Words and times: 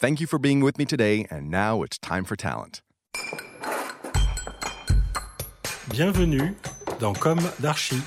Thank 0.00 0.18
you 0.18 0.26
for 0.26 0.38
being 0.38 0.60
with 0.60 0.78
me 0.78 0.86
today, 0.86 1.26
and 1.28 1.50
now 1.50 1.82
it's 1.82 1.98
time 1.98 2.24
for 2.24 2.34
talent. 2.34 2.80
Bienvenue 5.90 6.54
dans 6.98 7.12
Comme 7.12 7.42
d'Archi. 7.60 8.00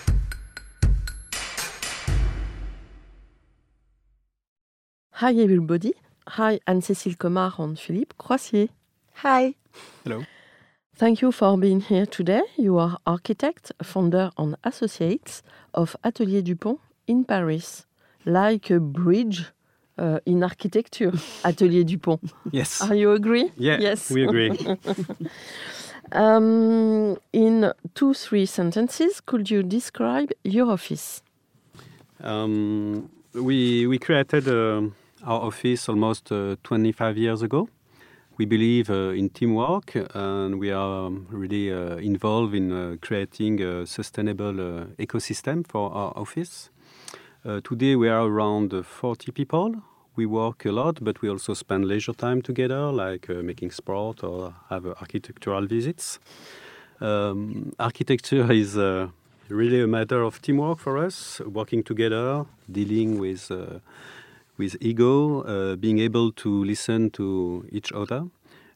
Hi 5.11 5.35
everybody. 5.35 5.93
Hi 6.29 6.59
Anne-Cécile 6.65 7.15
Comar 7.15 7.59
and 7.59 7.77
Philippe 7.77 8.15
Croisier. 8.17 8.69
Hi. 9.21 9.53
Hello. 10.03 10.23
Thank 10.95 11.21
you 11.21 11.31
for 11.31 11.55
being 11.59 11.81
here 11.81 12.07
today. 12.07 12.41
You 12.57 12.79
are 12.79 12.97
architect, 13.05 13.71
founder 13.83 14.31
and 14.39 14.55
associates 14.63 15.43
of 15.75 15.95
Atelier 16.03 16.41
du 16.41 16.55
Pont 16.55 16.79
in 17.05 17.23
Paris. 17.23 17.85
Like 18.25 18.71
a 18.71 18.79
bridge 18.79 19.51
uh, 19.97 20.19
in 20.25 20.43
architecture, 20.43 21.11
Atelier 21.43 21.83
du 21.83 21.97
Pont. 21.97 22.19
Yes. 22.51 22.81
Are 22.81 22.95
you 22.95 23.11
agree? 23.11 23.51
Yeah, 23.57 23.77
Yes. 23.79 24.09
we 24.11 24.23
agree. 24.23 24.51
Um, 26.11 27.17
in 27.31 27.71
two, 27.95 28.13
three 28.13 28.45
sentences, 28.45 29.19
could 29.21 29.49
you 29.49 29.63
describe 29.63 30.31
your 30.43 30.69
office? 30.71 31.23
Um, 32.21 33.09
we 33.33 33.87
we 33.87 33.97
created 33.97 34.47
uh, 34.47 34.81
our 35.25 35.41
office 35.41 35.89
almost 35.89 36.31
uh, 36.31 36.55
25 36.63 37.17
years 37.17 37.41
ago. 37.41 37.67
We 38.37 38.45
believe 38.45 38.89
uh, 38.91 39.15
in 39.17 39.29
teamwork, 39.29 39.95
and 40.13 40.59
we 40.59 40.71
are 40.71 41.07
um, 41.07 41.25
really 41.31 41.71
uh, 41.71 41.97
involved 41.97 42.53
in 42.53 42.71
uh, 42.71 42.97
creating 43.01 43.61
a 43.61 43.85
sustainable 43.87 44.59
uh, 44.59 44.85
ecosystem 44.99 45.65
for 45.67 45.91
our 45.93 46.13
office. 46.15 46.69
Uh, 47.45 47.59
today 47.61 47.93
we 47.93 48.07
are 48.07 48.25
around 48.25 48.73
uh, 48.73 48.81
40 48.81 49.33
people. 49.33 49.75
We 50.15 50.25
work 50.25 50.63
a 50.63 50.71
lot, 50.71 51.03
but 51.03 51.21
we 51.21 51.27
also 51.27 51.53
spend 51.53 51.83
leisure 51.83 52.13
time 52.13 52.41
together, 52.41 52.89
like 52.89 53.29
uh, 53.29 53.43
making 53.43 53.71
sport 53.71 54.23
or 54.23 54.53
have 54.69 54.85
uh, 54.85 54.93
architectural 55.01 55.67
visits. 55.67 56.19
Um, 57.01 57.73
architecture 57.79 58.49
is 58.49 58.77
uh, 58.77 59.09
really 59.49 59.81
a 59.81 59.87
matter 59.87 60.23
of 60.23 60.41
teamwork 60.41 60.79
for 60.79 60.97
us, 60.97 61.41
working 61.41 61.83
together, 61.83 62.45
dealing 62.71 63.19
with 63.19 63.51
with 64.57 64.77
ego, 64.79 65.75
being 65.75 65.99
able 65.99 66.31
to 66.31 66.63
listen 66.63 67.09
to 67.09 67.65
each 67.73 67.91
other. 67.91 68.23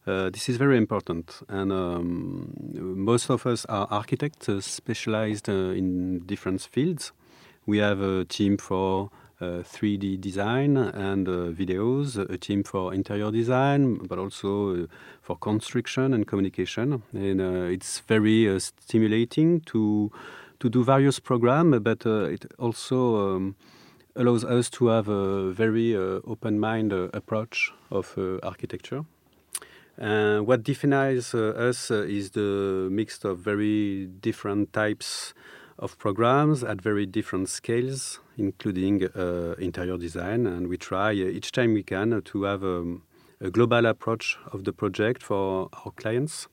Uh, 0.07 0.29
this 0.29 0.49
is 0.49 0.57
very 0.57 0.77
important, 0.77 1.41
and 1.49 1.71
um, 1.71 2.53
most 2.79 3.29
of 3.29 3.45
us 3.45 3.65
are 3.65 3.87
architects 3.91 4.47
uh, 4.47 4.59
specialized 4.59 5.49
uh, 5.49 5.75
in 5.75 6.19
different 6.25 6.61
fields. 6.61 7.11
We 7.67 7.79
have 7.79 7.99
a 7.99 8.23
team 8.23 8.55
for 8.55 9.09
uh, 9.41 9.61
3D 9.61 10.21
design 10.21 10.77
and 10.77 11.27
uh, 11.27 11.51
videos, 11.51 12.17
a 12.17 12.37
team 12.37 12.63
for 12.63 12.93
interior 12.93 13.29
design, 13.29 13.95
but 14.07 14.17
also 14.17 14.83
uh, 14.83 14.87
for 15.21 15.35
construction 15.35 16.13
and 16.13 16.25
communication. 16.25 17.03
And 17.11 17.41
uh, 17.41 17.69
it's 17.69 17.99
very 17.99 18.49
uh, 18.49 18.59
stimulating 18.59 19.59
to 19.65 20.11
to 20.59 20.69
do 20.69 20.81
various 20.81 21.19
programs, 21.19 21.79
but 21.81 22.05
uh, 22.05 22.29
it 22.29 22.45
also 22.57 23.35
um, 23.35 23.55
allows 24.15 24.45
us 24.45 24.69
to 24.71 24.87
have 24.87 25.09
a 25.09 25.51
very 25.51 25.93
open 25.95 26.59
mind 26.59 26.93
approach 26.93 27.73
of 27.91 28.17
architecture. 28.41 29.03
Uh, 30.01 30.39
what 30.39 30.63
defines 30.63 31.35
us 31.35 31.91
is 31.91 32.31
the 32.31 32.87
mix 32.89 33.23
of 33.23 33.37
very 33.39 34.07
different 34.21 34.73
types 34.73 35.35
of 35.79 35.97
programs 35.97 36.63
at 36.63 36.81
very 36.81 37.05
different 37.05 37.49
scales, 37.49 38.19
including 38.37 39.03
uh, 39.15 39.55
interior 39.59 39.97
design. 39.97 40.45
And 40.47 40.67
we 40.67 40.77
try 40.77 41.11
uh, 41.11 41.29
each 41.37 41.51
time 41.51 41.73
we 41.73 41.83
can 41.83 42.13
uh, 42.13 42.21
to 42.25 42.43
have 42.43 42.63
um, 42.63 43.03
a 43.39 43.49
global 43.49 43.85
approach 43.85 44.37
of 44.51 44.63
the 44.63 44.73
project 44.73 45.21
for 45.21 45.69
our 45.73 45.91
clients 45.91 46.47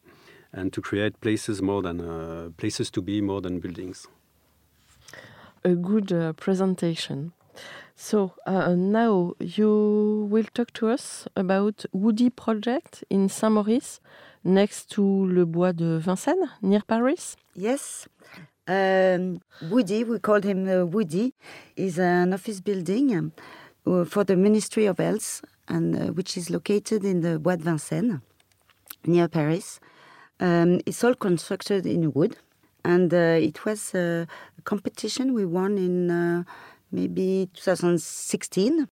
and 0.53 0.73
to 0.73 0.81
create 0.81 1.21
places 1.21 1.61
more 1.61 1.83
than 1.83 2.01
uh, 2.01 2.51
places 2.57 2.91
to 2.91 3.03
be 3.03 3.21
more 3.21 3.41
than 3.41 3.61
buildings. 3.61 4.07
A 5.65 5.75
good 5.75 6.13
uh, 6.13 6.33
presentation. 6.35 7.33
So 7.97 8.35
uh, 8.47 8.75
now 8.75 9.35
you 9.41 10.29
will 10.31 10.47
talk 10.53 10.73
to 10.75 10.89
us 10.89 11.27
about 11.37 11.85
Woody 11.93 12.29
project 12.29 13.05
in 13.09 13.29
Saint-Maurice, 13.29 14.01
next 14.43 14.91
to 14.91 15.03
Le 15.03 15.47
Bois 15.47 15.73
de 15.73 15.99
Vincennes, 15.99 16.51
near 16.61 16.83
Paris. 16.87 17.37
Yes. 17.55 18.09
Um, 18.67 19.41
Woody, 19.71 20.05
we 20.05 20.19
called 20.19 20.45
him 20.45 20.67
uh, 20.69 20.87
Woody, 20.87 21.35
is 21.77 21.99
an 21.99 22.33
office 22.33 22.61
building 22.61 23.15
um, 23.15 23.33
uh, 23.87 24.05
for 24.07 24.25
the 24.25 24.37
Ministry 24.37 24.87
of 24.87 24.99
Health, 24.99 25.43
and 25.69 25.95
uh, 25.95 26.13
which 26.13 26.39
is 26.39 26.49
located 26.49 27.05
in 27.05 27.21
the 27.21 27.39
Bois 27.39 27.57
de 27.57 27.65
Vincennes, 27.65 28.21
near 29.05 29.29
Paris. 29.29 29.81
Um, 30.41 30.81
it's 30.87 31.05
all 31.05 31.15
constructed 31.15 31.85
in 31.85 32.11
wood, 32.13 32.39
and 32.85 33.13
uh, 33.13 33.39
it 33.39 33.67
was 33.67 33.95
uh, 33.95 34.25
a 34.59 34.63
competition 34.63 35.35
we 35.35 35.45
won 35.45 35.77
in 35.77 36.11
uh, 36.11 36.45
maybe 36.91 37.51
2016, 37.53 38.89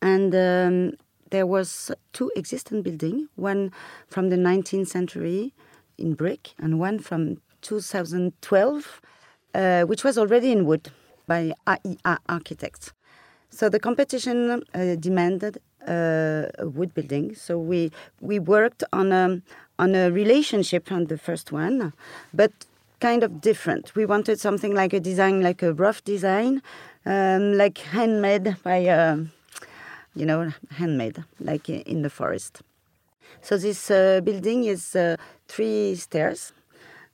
and 0.00 0.34
um, 0.34 0.92
there 1.30 1.46
was 1.46 1.90
two 2.14 2.32
existing 2.36 2.80
buildings, 2.80 3.28
one 3.36 3.70
from 4.08 4.30
the 4.30 4.36
19th 4.36 4.88
century 4.88 5.52
in 5.98 6.14
brick, 6.14 6.54
and 6.58 6.78
one 6.80 6.98
from 6.98 7.36
2012, 7.62 9.00
uh, 9.54 9.82
which 9.82 10.04
was 10.04 10.18
already 10.18 10.52
in 10.52 10.66
wood 10.66 10.90
by 11.26 11.52
AIA 11.66 12.18
architects. 12.28 12.92
So 13.50 13.68
the 13.68 13.80
competition 13.80 14.62
uh, 14.74 14.96
demanded 14.96 15.58
uh, 15.86 16.46
a 16.58 16.68
wood 16.68 16.94
building. 16.94 17.34
So 17.34 17.58
we 17.58 17.90
we 18.20 18.38
worked 18.38 18.84
on 18.92 19.12
a 19.12 19.40
on 19.78 19.94
a 19.94 20.10
relationship 20.10 20.90
on 20.92 21.06
the 21.06 21.18
first 21.18 21.52
one, 21.52 21.92
but 22.34 22.52
kind 23.00 23.22
of 23.22 23.40
different. 23.40 23.94
We 23.94 24.06
wanted 24.06 24.40
something 24.40 24.74
like 24.74 24.92
a 24.92 25.00
design, 25.00 25.40
like 25.42 25.62
a 25.62 25.72
rough 25.72 26.02
design, 26.04 26.62
um, 27.06 27.54
like 27.54 27.78
handmade 27.78 28.56
by, 28.62 28.86
uh, 28.86 29.18
you 30.14 30.26
know, 30.26 30.52
handmade, 30.72 31.24
like 31.40 31.68
in 31.68 32.02
the 32.02 32.10
forest. 32.10 32.62
So 33.40 33.56
this 33.56 33.90
uh, 33.90 34.20
building 34.24 34.64
is 34.64 34.96
uh, 34.96 35.16
three 35.46 35.94
stairs, 35.94 36.52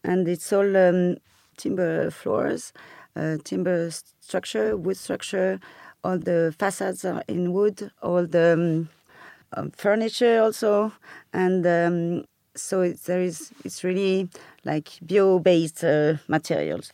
and 0.04 0.28
it's 0.28 0.52
all 0.52 0.76
um, 0.76 1.16
timber 1.56 2.10
floors, 2.10 2.72
uh, 3.16 3.38
timber 3.44 3.90
structure, 4.20 4.76
wood 4.76 4.96
structure. 4.96 5.58
All 6.04 6.18
the 6.18 6.54
facades 6.58 7.04
are 7.04 7.22
in 7.26 7.52
wood. 7.52 7.90
All 8.02 8.26
the 8.26 8.52
um, 8.52 8.88
um, 9.56 9.70
furniture 9.70 10.42
also, 10.42 10.92
and 11.32 11.66
um, 11.66 12.24
so 12.54 12.82
it's, 12.82 13.04
there 13.04 13.22
is 13.22 13.52
it's 13.64 13.84
really 13.84 14.28
like 14.64 14.90
bio-based 15.02 15.84
uh, 15.84 16.14
materials. 16.28 16.92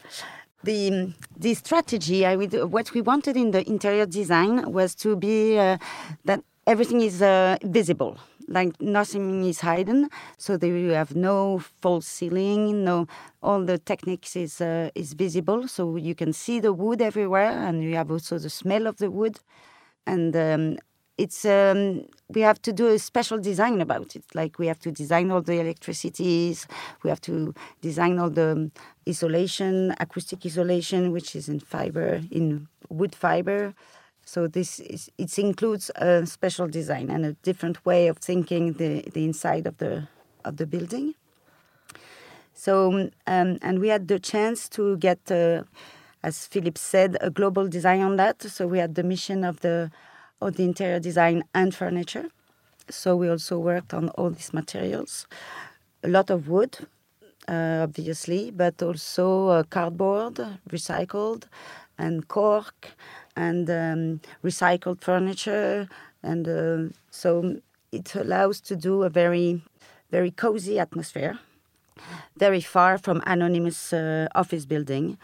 The 0.63 1.15
the 1.37 1.55
strategy 1.55 2.27
I 2.27 2.37
would, 2.37 2.53
what 2.71 2.93
we 2.93 3.01
wanted 3.01 3.37
in 3.37 3.51
the 3.51 3.67
interior 3.67 4.07
design 4.07 4.71
was 4.73 4.95
to 4.97 5.17
be 5.17 5.59
uh, 5.59 5.79
that 6.27 6.43
everything 6.67 7.01
is 7.01 7.23
uh, 7.23 7.57
visible, 7.65 8.19
like 8.49 8.81
nothing 8.81 9.45
is 9.45 9.61
hidden, 9.61 10.09
so 10.39 10.57
that 10.57 10.67
you 10.69 10.91
have 10.91 11.15
no 11.17 11.61
false 11.81 12.07
ceiling, 12.07 12.85
no 12.85 13.07
all 13.43 13.65
the 13.65 13.79
techniques 13.79 14.37
is 14.37 14.61
uh, 14.61 14.91
is 14.95 15.15
visible, 15.15 15.69
so 15.69 15.97
you 15.97 16.15
can 16.15 16.33
see 16.33 16.61
the 16.61 16.73
wood 16.73 17.01
everywhere, 17.03 17.51
and 17.51 17.83
you 17.83 17.95
have 17.97 18.11
also 18.11 18.39
the 18.39 18.51
smell 18.51 18.87
of 18.87 18.97
the 18.99 19.11
wood 19.11 19.39
and 20.07 20.35
um, 20.37 20.79
it's 21.19 21.45
um, 21.45 22.05
we 22.29 22.41
have 22.41 22.61
to 22.63 22.73
do 22.73 22.89
a 22.89 22.99
special 22.99 23.39
design 23.39 23.81
about 23.81 24.17
it. 24.17 24.25
Like 24.35 24.59
we 24.59 24.67
have 24.69 24.81
to 24.81 24.91
design 24.91 25.31
all 25.31 25.43
the 25.43 25.61
electricities, 25.61 26.67
we 27.03 27.11
have 27.11 27.21
to 27.23 27.55
design 27.83 28.19
all 28.19 28.31
the 28.31 28.71
isolation, 29.09 29.95
acoustic 30.01 30.45
isolation, 30.47 31.13
which 31.13 31.37
is 31.37 31.49
in 31.49 31.61
fiber, 31.61 32.23
in 32.31 32.69
wood 32.89 33.15
fiber. 33.15 33.75
So 34.33 34.47
this 34.47 34.79
is, 34.79 35.11
it 35.19 35.37
includes 35.41 35.91
a 35.97 36.25
special 36.25 36.69
design 36.69 37.11
and 37.11 37.27
a 37.27 37.33
different 37.43 37.85
way 37.85 38.07
of 38.07 38.19
thinking 38.19 38.75
the, 38.75 39.03
the 39.13 39.25
inside 39.25 39.67
of 39.67 39.79
the 39.79 40.07
of 40.45 40.57
the 40.57 40.67
building. 40.67 41.15
So 42.55 43.11
um, 43.27 43.59
and 43.61 43.81
we 43.81 43.89
had 43.89 44.07
the 44.07 44.21
chance 44.21 44.69
to 44.69 44.97
get, 44.99 45.19
uh, 45.33 45.65
as 46.23 46.47
Philippe 46.47 46.79
said, 46.79 47.17
a 47.21 47.31
global 47.31 47.67
design 47.67 48.03
on 48.03 48.19
that. 48.19 48.41
So 48.43 48.69
we 48.69 48.79
had 48.79 48.95
the 48.95 49.03
mission 49.03 49.43
of 49.43 49.59
the 49.61 49.91
of 50.41 50.55
the 50.55 50.63
interior 50.63 51.01
design 51.01 51.43
and 51.53 51.75
furniture. 51.75 52.29
So 52.89 53.17
we 53.17 53.29
also 53.29 53.59
worked 53.59 53.93
on 53.93 54.11
all 54.11 54.31
these 54.31 54.55
materials, 54.55 55.27
a 56.05 56.09
lot 56.09 56.31
of 56.31 56.49
wood, 56.49 56.79
uh, 57.49 57.81
obviously, 57.83 58.53
but 58.53 58.81
also 58.81 59.49
uh, 59.49 59.63
cardboard, 59.65 60.39
recycled, 60.69 61.47
and 61.99 62.29
cork, 62.29 62.95
and 63.47 63.65
um, 63.71 64.21
recycled 64.45 65.01
furniture, 65.01 65.89
and 66.23 66.45
uh, 66.49 66.93
so 67.11 67.31
it 67.93 68.15
allows 68.15 68.61
to 68.69 68.75
do 68.77 68.95
a 69.03 69.11
very, 69.23 69.63
very 70.11 70.31
cozy 70.31 70.79
atmosphere, 70.79 71.35
very 72.37 72.61
far 72.61 72.99
from 72.99 73.23
anonymous 73.27 73.93
uh, 73.93 74.27
office 74.35 74.67
building, 74.67 75.17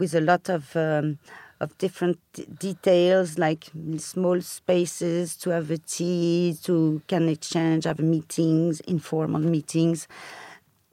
with 0.00 0.14
a 0.14 0.20
lot 0.20 0.48
of 0.48 0.62
um, 0.76 1.18
of 1.60 1.76
different 1.78 2.18
details 2.58 3.36
like 3.38 3.62
small 3.96 4.40
spaces 4.40 5.36
to 5.36 5.50
have 5.50 5.70
a 5.70 5.78
tea, 5.78 6.56
to 6.62 7.02
can 7.06 7.28
exchange, 7.28 7.84
have 7.84 7.98
meetings, 7.98 8.80
informal 8.86 9.40
meetings. 9.40 10.06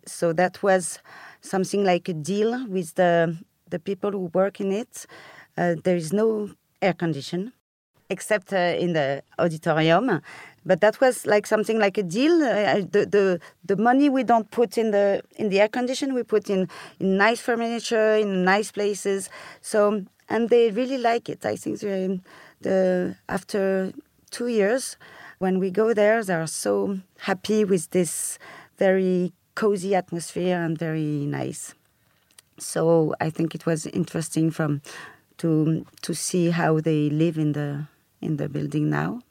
So 0.07 0.33
that 0.33 0.63
was 0.63 0.99
something 1.41 1.83
like 1.83 2.09
a 2.09 2.13
deal 2.13 2.51
with 2.67 2.95
the 2.95 3.37
the 3.69 3.79
people 3.79 4.11
who 4.11 4.31
work 4.33 4.59
in 4.59 4.71
it. 4.71 5.05
Uh, 5.57 5.75
there 5.83 5.95
is 5.95 6.11
no 6.11 6.49
air 6.85 6.93
condition 6.93 7.51
except 8.09 8.53
uh, 8.53 8.57
in 8.83 8.93
the 8.93 9.23
auditorium. 9.39 10.21
But 10.65 10.81
that 10.81 10.99
was 10.99 11.25
like 11.25 11.45
something 11.45 11.79
like 11.79 11.97
a 11.97 12.03
deal. 12.03 12.43
Uh, 12.43 12.81
the, 12.91 13.05
the 13.05 13.39
the 13.63 13.75
money 13.77 14.09
we 14.09 14.23
don't 14.23 14.49
put 14.49 14.77
in 14.77 14.91
the 14.91 15.21
in 15.35 15.49
the 15.49 15.59
air 15.59 15.67
condition 15.67 16.13
we 16.13 16.23
put 16.23 16.49
in 16.49 16.67
in 16.99 17.17
nice 17.17 17.41
furniture 17.41 18.15
in 18.15 18.43
nice 18.43 18.71
places. 18.71 19.29
So 19.61 20.03
and 20.27 20.49
they 20.49 20.71
really 20.71 20.97
like 20.97 21.29
it. 21.29 21.45
I 21.45 21.55
think 21.55 21.79
the 22.61 23.15
after 23.29 23.93
2 24.31 24.47
years 24.47 24.97
when 25.37 25.59
we 25.59 25.69
go 25.69 25.93
there 25.93 26.23
they 26.23 26.33
are 26.33 26.47
so 26.47 26.99
happy 27.19 27.63
with 27.63 27.91
this 27.91 28.39
very 28.77 29.33
cozy 29.53 29.93
atmosphere 29.93 30.57
and 30.57 30.77
very 30.77 31.25
nice. 31.25 31.75
So 32.57 33.13
i 33.19 33.29
think 33.29 33.53
it 33.53 33.65
was 33.65 33.85
interesting 33.85 34.49
from 34.51 34.81
to 35.37 35.85
to 36.01 36.13
see 36.13 36.49
how 36.49 36.79
they 36.79 37.09
live 37.09 37.37
in 37.37 37.53
the 37.53 37.87
in 38.21 38.37
the 38.37 38.49
building 38.49 38.89
now. 38.89 39.21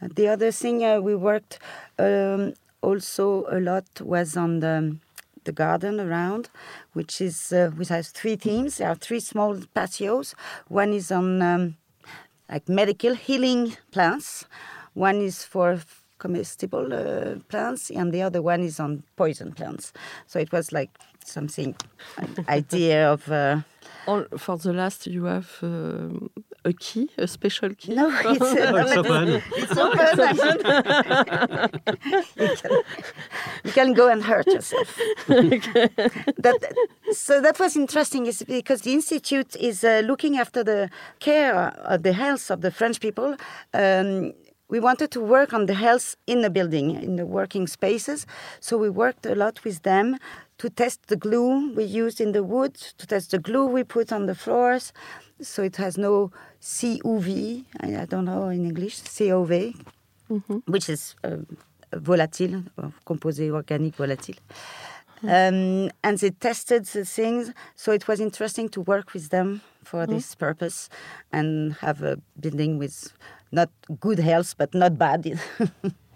The 0.00 0.28
other 0.28 0.50
thing 0.50 0.84
uh, 0.84 1.00
we 1.00 1.14
worked 1.14 1.58
um, 1.98 2.54
also 2.80 3.44
a 3.50 3.60
lot 3.60 4.00
was 4.00 4.36
on 4.36 4.60
the 4.60 4.96
the 5.44 5.52
garden 5.52 6.00
around, 6.00 6.48
which 6.92 7.20
is 7.20 7.52
uh, 7.52 7.70
which 7.76 7.88
has 7.88 8.10
three 8.10 8.36
themes. 8.36 8.78
There 8.78 8.88
are 8.88 8.94
three 8.94 9.20
small 9.20 9.56
patios. 9.74 10.34
One 10.68 10.92
is 10.92 11.10
on 11.10 11.42
um, 11.42 11.76
like 12.48 12.68
medical 12.68 13.14
healing 13.14 13.76
plants. 13.90 14.46
One 14.94 15.20
is 15.20 15.44
for 15.44 15.80
comestible 16.20 16.92
uh, 16.92 17.40
plants, 17.48 17.90
and 17.90 18.12
the 18.12 18.22
other 18.22 18.42
one 18.42 18.60
is 18.62 18.78
on 18.78 19.02
poison 19.16 19.52
plants. 19.52 19.92
So 20.26 20.38
it 20.38 20.52
was 20.52 20.70
like 20.70 20.90
something, 21.24 21.74
an 22.18 22.44
idea 22.48 23.12
of. 23.12 23.28
Uh, 23.30 23.62
for 24.38 24.56
the 24.56 24.72
last, 24.72 25.06
you 25.06 25.24
have 25.24 25.58
uh, 25.62 26.08
a 26.64 26.72
key, 26.72 27.08
a 27.16 27.26
special 27.28 27.74
key. 27.74 27.94
No, 27.94 28.08
it's, 28.24 28.42
uh, 28.42 28.72
it's 28.82 28.96
open. 28.96 29.42
It's 29.56 29.76
open. 29.86 30.00
you, 32.36 32.56
can, 32.56 32.70
you, 33.64 33.72
can, 33.72 33.92
go 33.92 34.08
and 34.08 34.24
hurt 34.24 34.46
yourself. 34.46 34.98
that, 35.28 36.74
so 37.12 37.40
that 37.40 37.60
was 37.60 37.76
interesting, 37.76 38.26
is 38.26 38.42
because 38.42 38.80
the 38.82 38.92
institute 38.92 39.54
is 39.56 39.84
uh, 39.84 40.02
looking 40.04 40.38
after 40.38 40.64
the 40.64 40.90
care 41.20 41.54
of 41.54 42.02
the 42.02 42.12
health 42.12 42.50
of 42.50 42.62
the 42.62 42.70
French 42.70 43.00
people. 43.00 43.36
Um, 43.74 44.32
we 44.70 44.78
wanted 44.80 45.10
to 45.10 45.20
work 45.20 45.52
on 45.52 45.66
the 45.66 45.74
health 45.74 46.16
in 46.26 46.42
the 46.42 46.50
building, 46.50 46.90
in 47.02 47.16
the 47.16 47.26
working 47.26 47.66
spaces. 47.66 48.26
So 48.60 48.78
we 48.78 48.88
worked 48.88 49.26
a 49.26 49.34
lot 49.34 49.64
with 49.64 49.82
them 49.82 50.16
to 50.58 50.70
test 50.70 51.08
the 51.08 51.16
glue 51.16 51.74
we 51.74 51.84
used 51.84 52.20
in 52.20 52.32
the 52.32 52.44
wood, 52.44 52.74
to 52.74 53.06
test 53.06 53.32
the 53.32 53.38
glue 53.38 53.66
we 53.66 53.82
put 53.82 54.12
on 54.12 54.26
the 54.26 54.34
floors. 54.34 54.92
So 55.40 55.62
it 55.62 55.76
has 55.76 55.98
no 55.98 56.30
CUV, 56.62 57.64
I, 57.80 58.02
I 58.02 58.04
don't 58.04 58.26
know 58.26 58.48
in 58.48 58.64
English, 58.64 59.00
COV, 59.00 59.74
mm-hmm. 60.30 60.58
which 60.66 60.88
is 60.88 61.16
uh, 61.24 61.38
volatile, 61.92 62.62
composé 63.06 63.50
organique 63.50 63.96
volatile. 63.96 64.36
Mm-hmm. 65.22 65.28
Um, 65.86 65.90
and 66.04 66.18
they 66.18 66.30
tested 66.30 66.84
the 66.86 67.04
things, 67.04 67.52
so 67.74 67.92
it 67.92 68.06
was 68.06 68.20
interesting 68.20 68.68
to 68.70 68.80
work 68.82 69.12
with 69.12 69.30
them 69.30 69.62
for 69.82 70.02
mm-hmm. 70.02 70.14
this 70.14 70.34
purpose 70.34 70.88
and 71.32 71.74
have 71.80 72.02
a 72.02 72.18
building 72.38 72.78
with 72.78 73.12
not 73.52 73.70
good 74.00 74.18
health, 74.18 74.54
but 74.56 74.74
not 74.74 74.98
bad. 74.98 75.40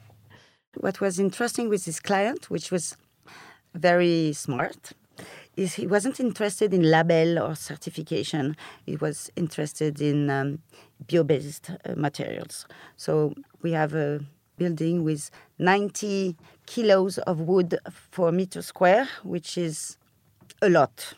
what 0.77 1.01
was 1.01 1.19
interesting 1.19 1.69
with 1.69 1.85
this 1.85 2.01
client, 2.01 2.51
which 2.51 2.71
was 2.71 2.97
very 3.75 4.33
smart, 4.33 4.93
is 5.57 5.75
he 5.75 5.87
wasn't 5.87 6.21
interested 6.21 6.73
in 6.75 6.83
label 6.83 7.39
or 7.39 7.55
certification. 7.55 8.57
He 8.87 8.97
was 8.97 9.31
interested 9.37 10.01
in 10.01 10.31
um, 10.31 10.59
bio-based 11.09 11.71
uh, 11.71 11.95
materials. 11.97 12.67
So 12.97 13.35
we 13.63 13.73
have 13.73 13.95
a 13.95 14.21
building 14.57 15.03
with 15.03 15.31
90 15.59 16.37
kilos 16.67 17.19
of 17.19 17.41
wood 17.41 17.79
for 17.91 18.31
meter 18.33 18.63
square, 18.63 19.09
which 19.23 19.59
is 19.59 19.97
a 20.63 20.69
lot 20.69 21.15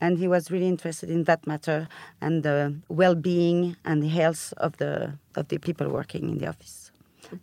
and 0.00 0.18
he 0.18 0.26
was 0.26 0.50
really 0.50 0.68
interested 0.68 1.10
in 1.10 1.24
that 1.24 1.46
matter 1.46 1.88
and 2.20 2.42
the 2.42 2.74
well-being 2.88 3.76
and 3.84 4.02
the 4.02 4.08
health 4.08 4.52
of 4.56 4.76
the 4.78 5.18
of 5.36 5.48
the 5.48 5.58
people 5.58 5.88
working 5.88 6.28
in 6.30 6.38
the 6.38 6.46
office. 6.46 6.90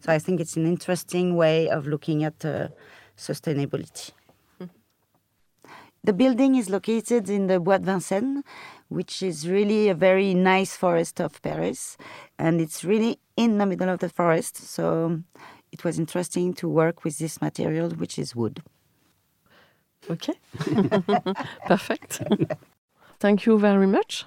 So 0.01 0.11
I 0.11 0.19
think 0.19 0.41
it's 0.41 0.57
an 0.57 0.65
interesting 0.65 1.35
way 1.35 1.69
of 1.69 1.87
looking 1.87 2.23
at 2.23 2.43
uh, 2.43 2.67
sustainability. 3.17 4.11
The 6.03 6.13
building 6.13 6.55
is 6.55 6.69
located 6.69 7.29
in 7.29 7.47
the 7.47 7.59
Bois 7.59 7.79
de 7.79 7.85
Vincennes, 7.85 8.43
which 8.87 9.21
is 9.21 9.47
really 9.47 9.89
a 9.89 9.93
very 9.93 10.33
nice 10.33 10.73
forest 10.75 11.19
of 11.19 11.41
Paris, 11.41 11.97
and 12.39 12.61
it's 12.61 12.85
really 12.85 13.19
in 13.35 13.57
the 13.57 13.65
middle 13.65 13.89
of 13.89 13.99
the 13.99 14.09
forest. 14.09 14.55
So 14.55 15.21
it 15.71 15.83
was 15.83 15.99
interesting 15.99 16.53
to 16.55 16.69
work 16.69 17.03
with 17.03 17.17
this 17.17 17.41
material, 17.41 17.89
which 17.89 18.17
is 18.17 18.35
wood. 18.35 18.61
Okay. 20.09 20.33
Perfect. 21.65 22.21
Thank 23.19 23.45
you 23.45 23.59
very 23.59 23.87
much. 23.87 24.25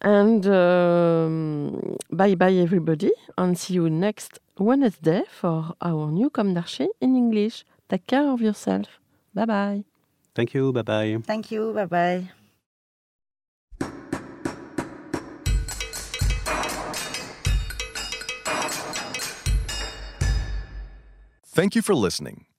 And 0.00 0.46
um, 0.46 1.96
bye 2.10 2.34
bye, 2.34 2.52
everybody. 2.52 3.10
And 3.36 3.58
see 3.58 3.74
you 3.74 3.90
next 3.90 4.38
Wednesday 4.58 5.22
for 5.30 5.74
our 5.80 6.10
new 6.10 6.30
Comme 6.30 6.54
d'Archi 6.54 6.88
in 7.00 7.16
English. 7.16 7.64
Take 7.88 8.06
care 8.06 8.28
of 8.30 8.40
yourself. 8.40 9.00
Bye 9.34 9.46
bye. 9.46 9.84
Thank 10.34 10.54
you. 10.54 10.72
Bye 10.72 10.82
bye. 10.82 11.18
Thank 11.24 11.50
you. 11.50 11.72
Bye 11.72 11.86
bye. 11.86 12.28
Thank 21.58 21.74
you 21.74 21.82
for 21.82 21.94
listening. 21.94 22.44